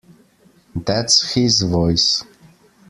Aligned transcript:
That's 0.75 1.21
his 1.35 1.61
voice! 1.61 2.23